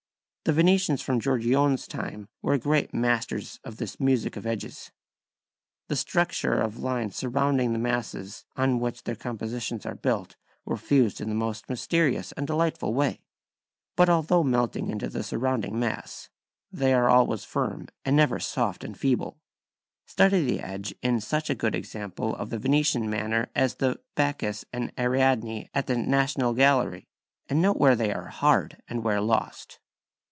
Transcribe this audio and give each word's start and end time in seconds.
The 0.43 0.53
Venetians 0.53 1.03
from 1.03 1.19
Giorgione's 1.21 1.85
time 1.87 2.27
were 2.41 2.57
great 2.57 2.95
masters 2.95 3.59
of 3.63 3.77
this 3.77 3.99
music 3.99 4.35
of 4.35 4.47
edges. 4.47 4.91
The 5.87 5.95
structure 5.95 6.59
of 6.59 6.79
lines 6.79 7.15
surrounding 7.15 7.71
the 7.73 7.79
masses 7.79 8.43
on 8.57 8.79
which 8.79 9.03
their 9.03 9.15
compositions 9.15 9.85
are 9.85 9.93
built 9.93 10.35
were 10.65 10.77
fused 10.77 11.21
in 11.21 11.29
the 11.29 11.35
most 11.35 11.69
mysterious 11.69 12.31
and 12.31 12.47
delightful 12.47 12.91
way. 12.91 13.21
But 13.95 14.09
although 14.09 14.41
melting 14.43 14.89
into 14.89 15.09
the 15.09 15.21
surrounding 15.23 15.79
mass, 15.79 16.29
they 16.71 16.91
are 16.91 17.07
always 17.07 17.43
firm 17.43 17.87
and 18.03 18.15
never 18.15 18.39
soft 18.39 18.83
and 18.83 18.97
feeble. 18.97 19.37
Study 20.07 20.43
the 20.43 20.59
edge 20.61 20.93
in 21.03 21.21
such 21.21 21.51
a 21.51 21.55
good 21.55 21.75
example 21.75 22.35
of 22.35 22.49
the 22.49 22.57
Venetian 22.59 23.09
manner 23.11 23.49
as 23.55 23.75
the 23.75 24.01
"Bacchus 24.15 24.65
and 24.73 24.91
Ariadne" 24.97 25.69
at 25.75 25.85
the 25.85 25.97
National 25.97 26.53
Gallery, 26.53 27.07
and 27.47 27.61
note 27.61 27.77
where 27.77 27.95
they 27.95 28.11
are 28.11 28.29
hard 28.29 28.81
and 28.89 29.03
where 29.03 29.21
lost. 29.21 29.77